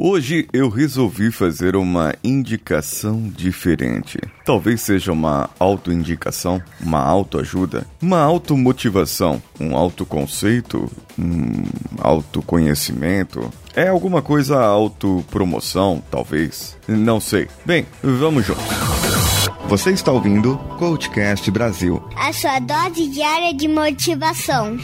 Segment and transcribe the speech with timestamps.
[0.00, 4.16] Hoje eu resolvi fazer uma indicação diferente.
[4.44, 10.88] Talvez seja uma autoindicação, uma autoajuda, uma automotivação, um autoconceito,
[11.18, 11.64] um
[12.00, 13.52] autoconhecimento.
[13.74, 16.76] É alguma coisa autopromoção, talvez.
[16.86, 17.48] Não sei.
[17.66, 18.62] Bem, vamos juntos.
[19.66, 22.00] Você está ouvindo Coachcast Brasil.
[22.16, 24.78] A sua dose diária de motivação.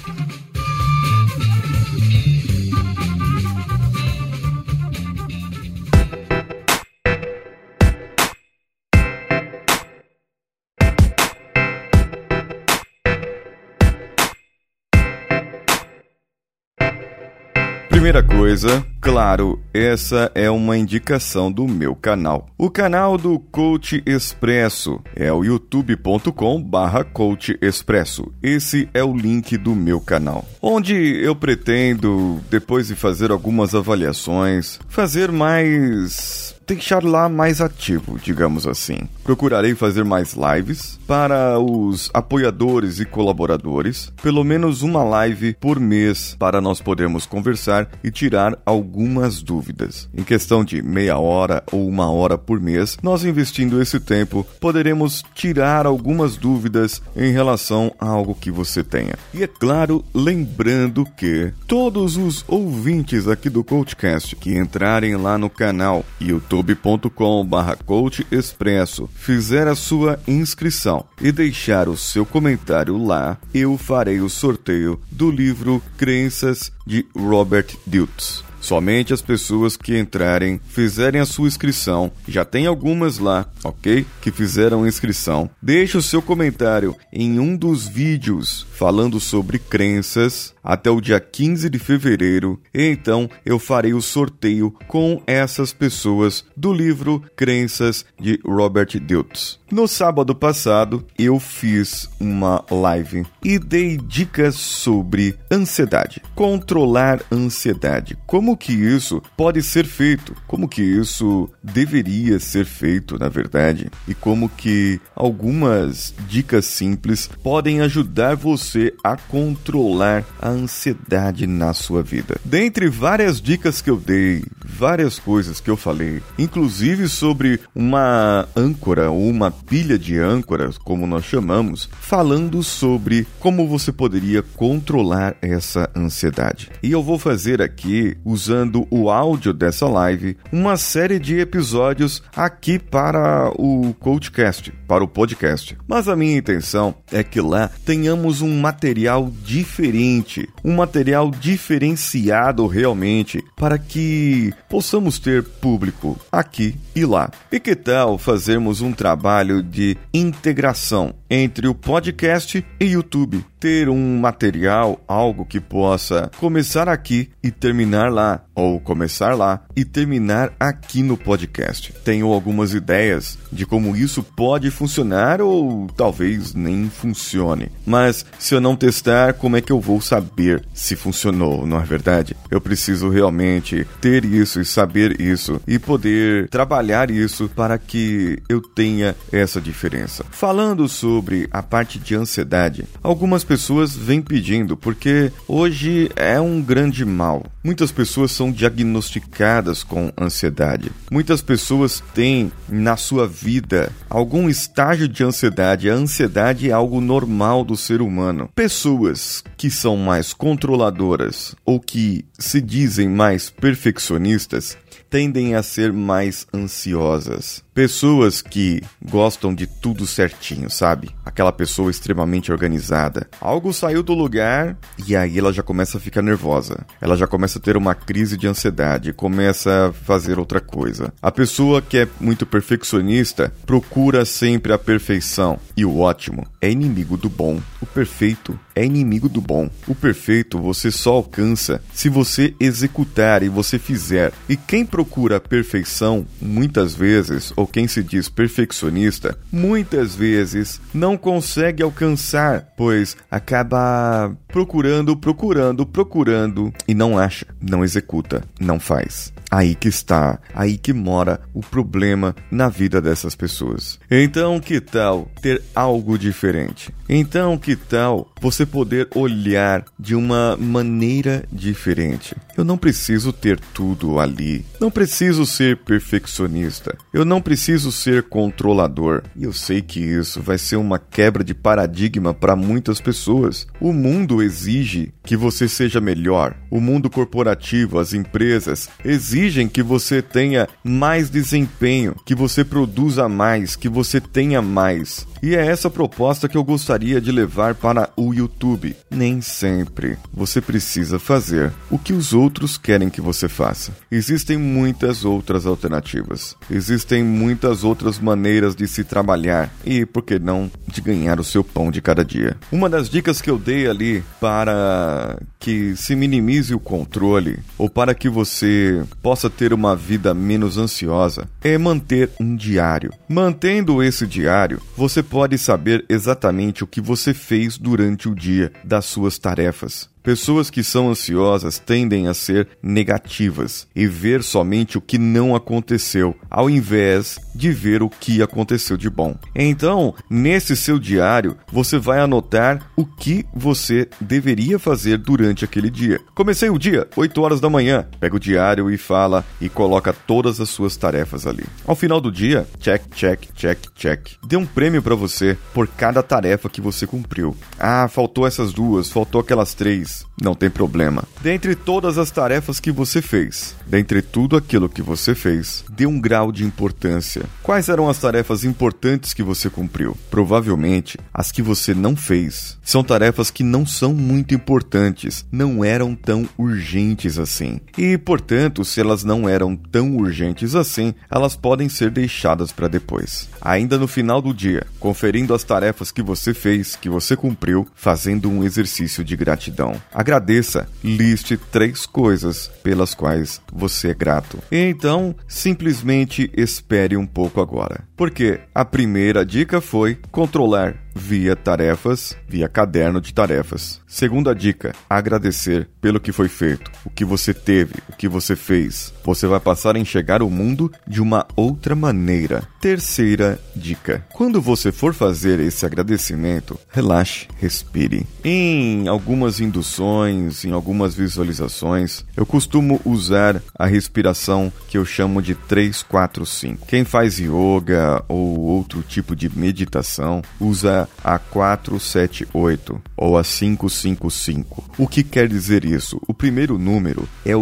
[18.54, 22.46] Coisa, claro, essa é uma indicação do meu canal.
[22.56, 28.32] O canal do Coach Expresso é o youtube.com barra Coach Expresso.
[28.40, 34.78] Esse é o link do meu canal, onde eu pretendo, depois de fazer algumas avaliações,
[34.88, 38.98] fazer mais deixar lá mais ativo, digamos assim.
[39.22, 46.36] Procurarei fazer mais lives para os apoiadores e colaboradores, pelo menos uma live por mês
[46.38, 50.08] para nós podermos conversar e tirar algumas dúvidas.
[50.16, 55.22] Em questão de meia hora ou uma hora por mês, nós investindo esse tempo poderemos
[55.34, 59.14] tirar algumas dúvidas em relação a algo que você tenha.
[59.32, 65.50] E é claro, lembrando que todos os ouvintes aqui do Coachcast que entrarem lá no
[65.50, 73.36] canal YouTube youtube.com/barra Coach Expresso, fizer a sua inscrição e deixar o seu comentário lá,
[73.52, 78.43] eu farei o sorteio do livro Crenças de Robert Diltz.
[78.64, 84.06] Somente as pessoas que entrarem, fizerem a sua inscrição, já tem algumas lá, ok?
[84.22, 85.50] Que fizeram inscrição.
[85.60, 91.68] Deixe o seu comentário em um dos vídeos falando sobre crenças até o dia 15
[91.68, 98.40] de fevereiro, e então eu farei o sorteio com essas pessoas do livro Crenças de
[98.44, 99.58] Robert Diltz.
[99.70, 108.53] No sábado passado, eu fiz uma live e dei dicas sobre ansiedade, controlar ansiedade, como
[108.56, 114.48] que isso pode ser feito, como que isso deveria ser feito, na verdade, e como
[114.48, 122.36] que algumas dicas simples podem ajudar você a controlar a ansiedade na sua vida.
[122.44, 129.10] Dentre várias dicas que eu dei, várias coisas que eu falei, inclusive sobre uma âncora
[129.10, 135.90] ou uma pilha de âncoras, como nós chamamos, falando sobre como você poderia controlar essa
[135.94, 136.70] ansiedade.
[136.82, 142.78] E eu vou fazer aqui, usando o áudio dessa live, uma série de episódios aqui
[142.78, 145.76] para o Coachcast, para o podcast.
[145.88, 153.42] Mas a minha intenção é que lá tenhamos um material diferente, um material diferenciado realmente,
[153.56, 157.30] para que possamos ter público aqui e lá.
[157.50, 163.44] E que tal fazermos um trabalho de integração entre o podcast e YouTube?
[163.64, 169.86] Ter um material, algo que possa começar aqui e terminar lá, ou começar lá e
[169.86, 171.90] terminar aqui no podcast.
[172.04, 177.72] Tenho algumas ideias de como isso pode funcionar ou talvez nem funcione.
[177.86, 181.84] Mas se eu não testar, como é que eu vou saber se funcionou, não é
[181.84, 182.36] verdade?
[182.50, 188.60] Eu preciso realmente ter isso e saber isso e poder trabalhar isso para que eu
[188.60, 190.22] tenha essa diferença.
[190.30, 193.53] Falando sobre a parte de ansiedade, algumas pessoas
[193.96, 197.44] vêm pedindo porque hoje é um grande mal.
[197.62, 200.92] Muitas pessoas são diagnosticadas com ansiedade.
[201.10, 205.88] Muitas pessoas têm na sua vida algum estágio de ansiedade.
[205.88, 208.50] A ansiedade é algo normal do ser humano.
[208.54, 214.76] Pessoas que são mais controladoras ou que se dizem mais perfeccionistas
[215.14, 217.62] tendem a ser mais ansiosas.
[217.74, 221.10] Pessoas que gostam de tudo certinho, sabe?
[221.24, 223.28] Aquela pessoa extremamente organizada.
[223.40, 224.76] Algo saiu do lugar
[225.08, 226.86] e aí ela já começa a ficar nervosa.
[227.00, 231.12] Ela já começa a ter uma crise de ansiedade, começa a fazer outra coisa.
[231.20, 237.16] A pessoa que é muito perfeccionista procura sempre a perfeição e o ótimo é inimigo
[237.16, 237.60] do bom.
[237.80, 239.68] O perfeito é inimigo do bom.
[239.88, 244.32] O perfeito você só alcança se você executar e você fizer.
[244.48, 251.16] E quem procura a perfeição, muitas vezes, ou quem se diz perfeccionista, muitas vezes não
[251.16, 259.32] consegue alcançar, pois acaba procurando, procurando, procurando e não acha, não executa, não faz.
[259.50, 263.98] Aí que está, aí que mora o problema na vida dessas pessoas.
[264.08, 266.92] Então, que tal ter algo diferente?
[267.08, 272.34] Então, que tal você poder olhar de uma maneira diferente?
[272.56, 274.64] Eu não preciso ter tudo ali.
[274.80, 276.96] Não preciso ser perfeccionista.
[277.12, 279.22] Eu não preciso ser controlador.
[279.36, 283.66] E eu sei que isso vai ser uma quebra de paradigma para muitas pessoas.
[283.80, 286.54] O mundo exige que você seja melhor.
[286.70, 293.76] O mundo corporativo, as empresas exigem que você tenha mais desempenho, que você produza mais,
[293.76, 295.26] que você tenha mais.
[295.42, 298.96] E é essa proposta que eu gostaria de levar para o YouTube.
[299.10, 303.92] Nem sempre você precisa fazer o que os outros querem que você faça.
[304.10, 306.56] Existem muitas outras alternativas.
[306.70, 311.62] Existem muitas outras maneiras de se trabalhar e, por que não, de ganhar o seu
[311.62, 312.56] pão de cada dia.
[312.72, 318.14] Uma das dicas que eu dei ali para que se minimize o controle ou para
[318.14, 323.10] que você possa ter uma vida menos ansiosa é manter um diário.
[323.26, 329.06] Mantendo esse diário, você pode saber exatamente o que você fez durante o dia das
[329.06, 330.12] suas tarefas.
[330.24, 336.34] Pessoas que são ansiosas tendem a ser negativas e ver somente o que não aconteceu,
[336.50, 339.36] ao invés de ver o que aconteceu de bom.
[339.54, 346.18] Então, nesse seu diário, você vai anotar o que você deveria fazer durante aquele dia.
[346.34, 348.06] Comecei o dia, 8 horas da manhã.
[348.18, 351.64] Pega o diário e fala e coloca todas as suas tarefas ali.
[351.86, 354.28] Ao final do dia, check, check, check, check.
[354.42, 357.54] Dê um prêmio para você por cada tarefa que você cumpriu.
[357.78, 360.24] Ah, faltou essas duas, faltou aquelas três.
[360.40, 361.24] Não tem problema.
[361.40, 366.20] Dentre todas as tarefas que você fez, dentre tudo aquilo que você fez, dê um
[366.20, 367.44] grau de importância.
[367.62, 370.16] Quais eram as tarefas importantes que você cumpriu?
[370.30, 372.78] Provavelmente as que você não fez.
[372.82, 377.80] São tarefas que não são muito importantes, não eram tão urgentes assim.
[377.96, 383.48] E, portanto, se elas não eram tão urgentes assim, elas podem ser deixadas para depois.
[383.60, 388.50] Ainda no final do dia, conferindo as tarefas que você fez, que você cumpriu, fazendo
[388.50, 390.00] um exercício de gratidão.
[390.12, 394.58] Agradeça, liste três coisas pelas quais você é grato.
[394.70, 398.04] E então, simplesmente espere um pouco agora.
[398.16, 404.00] Porque a primeira dica foi controlar via tarefas, via caderno de tarefas.
[404.06, 409.12] Segunda dica: agradecer pelo que foi feito, o que você teve, o que você fez.
[409.24, 412.62] Você vai passar a enxergar o mundo de uma outra maneira.
[412.80, 418.26] Terceira dica: quando você for fazer esse agradecimento, relaxe, respire.
[418.44, 425.54] Em algumas induções, em algumas visualizações, eu costumo usar a respiração que eu chamo de
[425.54, 426.86] 3, 4, 5.
[426.86, 434.84] Quem faz yoga ou outro tipo de meditação usa a 478 ou a 555.
[434.98, 436.20] O que quer dizer isso?
[436.26, 437.52] O primeiro número é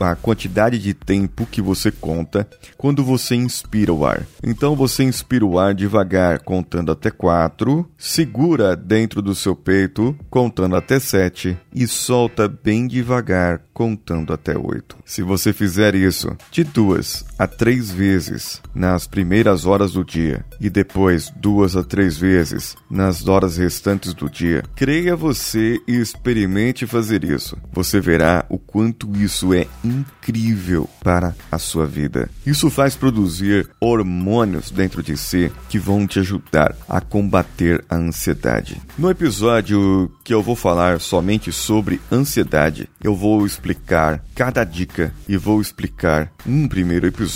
[0.00, 4.26] a quantidade de tempo que você conta quando você inspira o ar.
[4.42, 10.76] Então você inspira o ar devagar, contando até 4, segura dentro do seu peito, contando
[10.76, 14.96] até 7 e solta bem devagar, contando até 8.
[15.04, 20.68] Se você fizer isso de duas a três vezes nas primeiras horas do dia e
[20.68, 27.24] depois duas a três vezes nas horas restantes do dia, creia você e experimente fazer
[27.24, 27.56] isso.
[27.72, 32.28] Você verá o quanto isso é incrível para a sua vida.
[32.44, 38.82] Isso faz produzir hormônios dentro de si que vão te ajudar a combater a ansiedade.
[38.98, 45.38] No episódio que eu vou falar somente sobre ansiedade, eu vou explicar cada dica e
[45.38, 47.29] vou explicar um primeiro episódio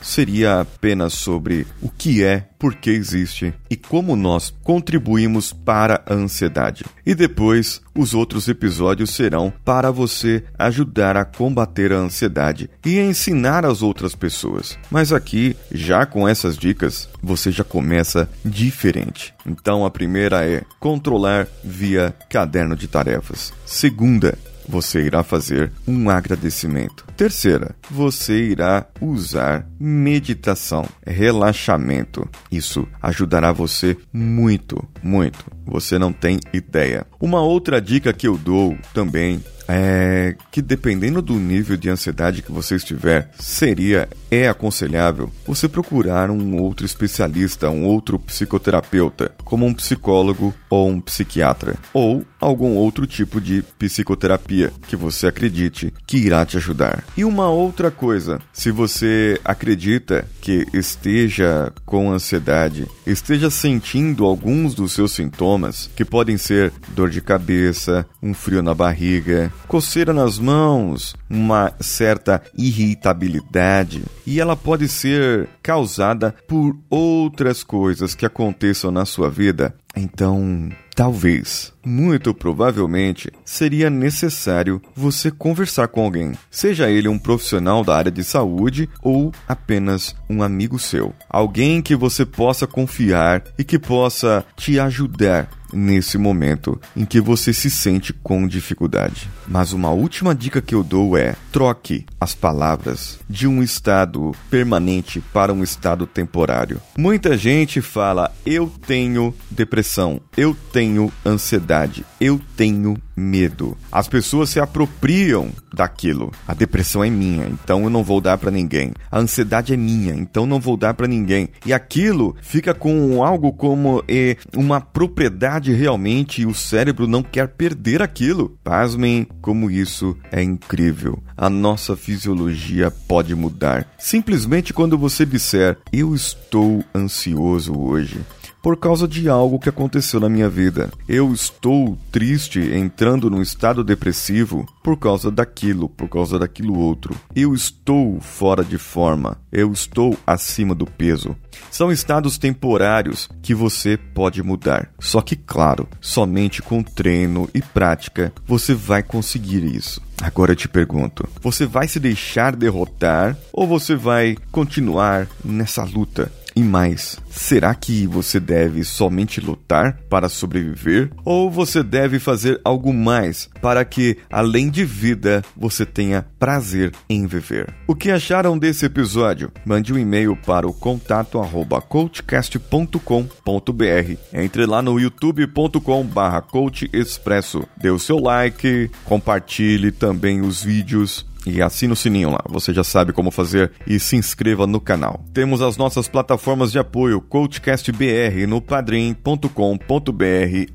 [0.00, 6.14] seria apenas sobre o que é por que existe e como nós contribuímos para a
[6.14, 6.84] ansiedade.
[7.04, 13.66] E depois, os outros episódios serão para você ajudar a combater a ansiedade e ensinar
[13.66, 14.78] as outras pessoas.
[14.90, 19.34] Mas aqui, já com essas dicas, você já começa diferente.
[19.44, 23.52] Então a primeira é controlar via caderno de tarefas.
[23.66, 24.38] Segunda,
[24.68, 27.04] você irá fazer um agradecimento.
[27.16, 32.28] Terceira, você irá usar meditação, relaxamento.
[32.50, 35.44] Isso ajudará você muito, muito.
[35.66, 37.06] Você não tem ideia.
[37.20, 39.42] Uma outra dica que eu dou também
[39.72, 46.30] é que dependendo do nível de ansiedade que você estiver, seria é aconselhável você procurar
[46.30, 53.06] um outro especialista, um outro psicoterapeuta, como um psicólogo ou um psiquiatra, ou algum outro
[53.06, 57.04] tipo de psicoterapia que você acredite que irá te ajudar.
[57.16, 64.92] E uma outra coisa, se você acredita que esteja com ansiedade, esteja sentindo alguns dos
[64.92, 71.14] seus sintomas, que podem ser dor de cabeça, um frio na barriga, coceira nas mãos,
[71.28, 79.30] uma certa irritabilidade, e ela pode ser causada por outras coisas que aconteçam na sua
[79.30, 79.74] vida.
[79.94, 87.94] Então, talvez, muito provavelmente, seria necessário você conversar com alguém, seja ele um profissional da
[87.96, 91.12] área de saúde ou apenas um amigo seu.
[91.28, 97.52] Alguém que você possa confiar e que possa te ajudar nesse momento em que você
[97.52, 99.28] se sente com dificuldade.
[99.46, 105.20] Mas uma última dica que eu dou é: troque as palavras de um estado permanente
[105.32, 106.80] para um estado temporário.
[106.96, 113.76] Muita gente fala: eu tenho depressão, eu tenho ansiedade, eu tenho medo.
[113.90, 116.32] As pessoas se apropriam daquilo.
[116.48, 118.92] A depressão é minha, então eu não vou dar para ninguém.
[119.10, 121.48] A ansiedade é minha, então não vou dar para ninguém.
[121.66, 127.48] E aquilo fica com algo como eh, uma propriedade realmente e o cérebro não quer
[127.48, 128.56] perder aquilo.
[128.64, 131.22] Pasmem como isso é incrível.
[131.36, 133.86] A nossa fisiologia pode mudar.
[133.98, 138.20] Simplesmente quando você disser eu estou ansioso hoje
[138.62, 140.90] por causa de algo que aconteceu na minha vida.
[141.08, 147.14] Eu estou triste, entrando num estado depressivo por causa daquilo, por causa daquilo outro.
[147.34, 151.36] Eu estou fora de forma, eu estou acima do peso.
[151.70, 154.90] São estados temporários que você pode mudar.
[155.00, 160.00] Só que, claro, somente com treino e prática você vai conseguir isso.
[160.22, 166.30] Agora eu te pergunto: você vai se deixar derrotar ou você vai continuar nessa luta?
[166.54, 171.10] E mais, será que você deve somente lutar para sobreviver?
[171.24, 177.26] Ou você deve fazer algo mais para que, além de vida, você tenha prazer em
[177.26, 177.72] viver?
[177.86, 179.50] O que acharam desse episódio?
[179.64, 184.16] Mande um e-mail para o contato arroba coachcast.com.br.
[184.32, 187.66] Entre lá no youtube.com barra coachexpresso.
[187.76, 192.84] Dê o seu like, compartilhe também os vídeos e assine o sininho lá, você já
[192.84, 195.24] sabe como fazer e se inscreva no canal.
[195.32, 199.48] Temos as nossas plataformas de apoio Coachcast BR no padrim.com.br,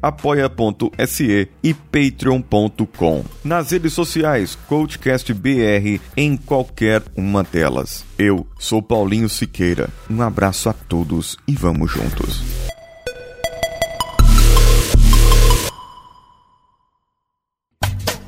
[0.01, 3.23] apoia.se e patreon.com.
[3.43, 8.05] Nas redes sociais, Coachcast BR em qualquer uma delas.
[8.17, 9.89] Eu sou Paulinho Siqueira.
[10.09, 12.56] Um abraço a todos e vamos juntos.